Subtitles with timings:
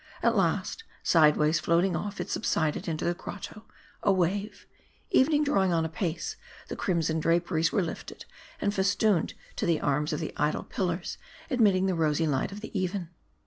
[0.23, 3.65] At last, sideways floating off, it subsided into the grotto,
[4.01, 4.65] a wave.
[5.11, 6.37] Evening drawing on apace/
[6.69, 8.25] the crimson draperies were lifted,
[8.59, 11.19] and festooned to the arms of the idol pillars,
[11.51, 13.09] admitting the rosy light of the even.